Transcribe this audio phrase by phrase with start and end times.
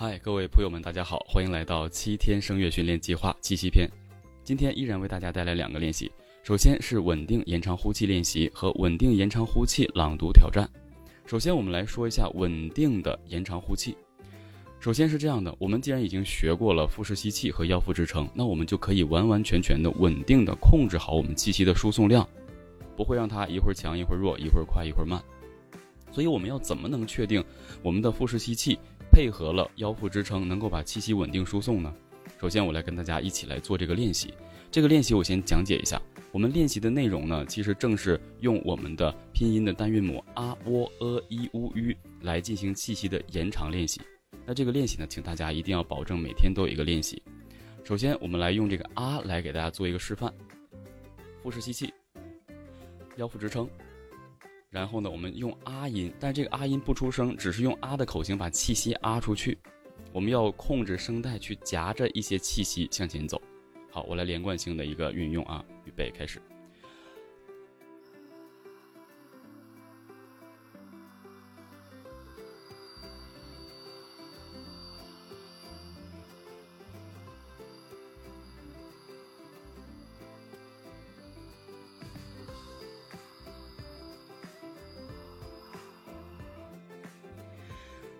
[0.00, 3.90] 嗨，各位朋友们，大家好，欢迎来到七天声乐训练计划七夕篇。
[4.44, 6.08] 今天依然为大家带来两个练习，
[6.44, 10.70] 首先是稳定延长呼气练习和稳定延长呼气朗读挑战。
[11.26, 13.96] 首先，我们来说一下稳定的延长呼气。
[14.78, 22.24] 首先是这样的，我们既然已经学过了腹式吸气和腰腹支撑，那我们就可以完完全全的稳定的控制好我们气息的输送量，
[22.96, 25.20] 不会让它一会儿强一会儿弱，一会儿快一会儿慢。
[26.12, 27.44] 所以我们要怎么能确定
[27.82, 28.78] 我们的腹式吸气？
[29.18, 31.92] 配合了腰腹支撑，能够把气息稳定输送呢。
[32.40, 34.32] 首先，我来跟大家一起来做这个练习。
[34.70, 36.00] 这个练习我先讲解一下。
[36.30, 44.00] 我们练习的内容呢，其实正是用我们的拼音的单韵母啊、喔、呃、一、乌、吁来进行气息的延长练习。
[44.46, 47.20] 那这个练习呢，请大家一定要保证每天都有一个练习。
[47.82, 50.32] 首先，我们来用这个啊来给大家做一个示范。
[51.42, 51.92] 腹式吸气，
[53.16, 53.68] 腰腹支撑。
[54.70, 59.58] 然后呢，我们用啊音，但这个啊音不出声，只是用啊的口型把气息啊出去。
[60.12, 63.40] 我们要控制声带去夹着一些气息向前走。
[63.90, 66.40] 好，我来连贯性的一个运用啊，预备开始。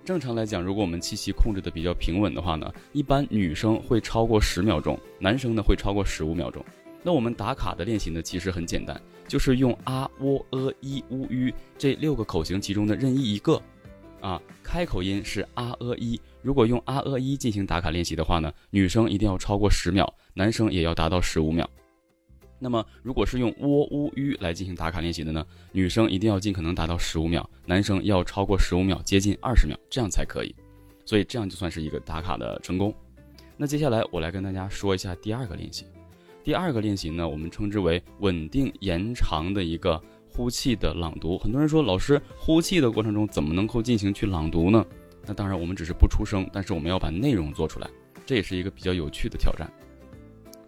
[0.08, 6.64] 正常来讲，如果我们气息控制的比较平稳的话呢，一般女生会超过十秒钟，男生呢会超过十五秒钟。
[7.02, 13.60] 那我们打卡的练习呢，其实很简单，就是用啊、喔、呃、一、乌、吁这六个口型其中的任意一个，
[14.22, 16.18] 啊，开口音是啊、呃、一。
[16.40, 21.68] 如果用啊、呃、一进行打卡练习的话呢，女生一定要超过十秒，男生也要达到十五秒。
[22.58, 25.46] 那么，如果是用喔乌吁来进行打卡练习的呢？
[25.72, 30.54] 女生一定要尽可能达到十五秒，男生要超过十五秒，接近二十秒，这样才可以。
[31.04, 32.92] 所以这样就算是一个打卡的成功。
[33.56, 35.86] 那接下来我来跟大家说一下第二个练习。
[36.44, 41.38] 第二个练习呢，我们称之为稳定延长的一个呼气的朗读。
[41.38, 44.84] 很多人说，老师呼气的过程中怎么能够进行去朗读呢？
[45.26, 47.88] 那当然，我们只是不出声，但是我们要把内容做出来，
[48.24, 49.70] 这也是一个比较有趣的挑战。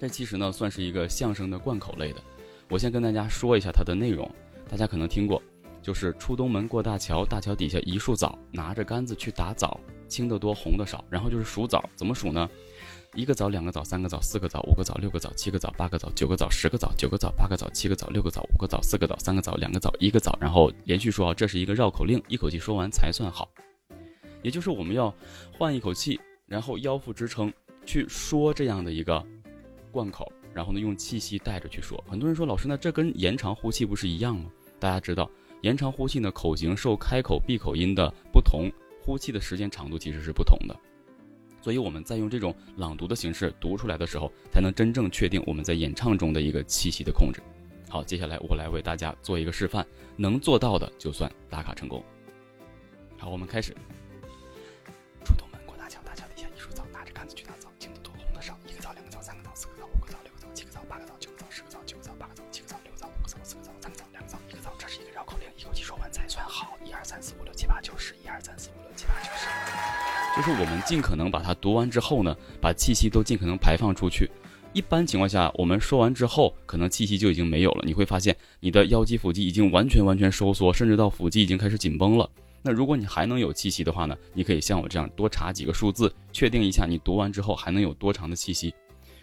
[0.00, 2.22] 这其实呢，算是一个相声的贯口类的。
[2.70, 4.26] 我先跟大家说一下它的内容，
[4.66, 5.42] 大家可能听过，
[5.82, 9.78] 就是出东门过大桥，大桥底下一树枣，拿着杆子去打枣，
[10.08, 11.04] 青的多，红的少。
[11.10, 12.48] 然后就是数枣，怎么数呢？
[13.14, 20.38] 一个枣，两个枣，三个枣，四个枣，五个枣，六个枣，七个枣，八个枣，九个枣，十个枣，九个枣，八个枣，七个枣，六个枣，五个枣，四个枣，三个枣，两个枣，一个枣。
[20.40, 23.50] 然后连续说啊，这是一个绕口令，一口气说完才算好。
[24.40, 25.14] 也就是我们要
[25.52, 27.52] 换一口气，然后腰腹支撑
[27.84, 29.22] 去说这样的一个。
[29.90, 32.02] 贯口，然后呢，用气息带着去说。
[32.08, 34.50] 很多人说，老师，那这跟延长呼气不是一样吗？
[34.78, 35.30] 大家知道，
[35.62, 38.70] 延长呼气呢，口型受开口闭口音的不同，
[39.02, 40.74] 呼气的时间长度其实是不同的。
[41.60, 47.42] 所以我们在用这种朗读的形式读出来的时候，才能真正确定我们在演唱中的一个气息的控制。
[47.88, 49.86] 好，接下来我来为大家做一个示范，
[50.16, 52.02] 能做到的就算打卡成功。
[53.18, 53.76] 好，我们开始。
[66.10, 69.46] 才算好，一二三四五六七八九十，一二三四五六七八九十
[70.36, 74.30] 就是我们尽可能把它读完之后呢，把气息都尽可能排放出去。
[74.72, 77.82] 一般情况下，我们说完之后，可能气息就已经没有了。
[77.84, 82.30] 你会发现你的腰肌、腹肌已经完全完全收缩，甚至到腹肌已经开始紧绷了。
[82.62, 88.72] 那如果你还能有气息的话呢，你可以像我这样多查几个数字，确定一下你读完之后还能有多长的气息。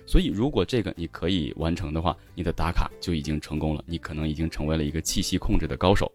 [0.06, 6.12] 所以，如果这个你可以完成的话，你的打卡就已经成功了，你可能已经成为了一个气息控制的高手。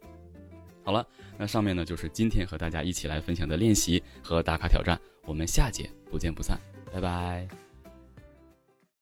[0.84, 1.06] 好了，
[1.38, 6.59] 那上面呢就是今天和大家一起来分享的练习和打卡挑战，我们下节不见不散，
[6.93, 7.61] 拜拜。